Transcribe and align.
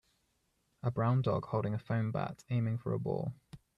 A 0.81 0.89
brown 0.89 1.21
dog 1.21 1.45
holding 1.45 1.75
a 1.75 1.77
foam 1.77 2.11
bat 2.11 2.43
aiming 2.49 2.79
for 2.79 2.91
a 2.93 2.99
ball. 2.99 3.35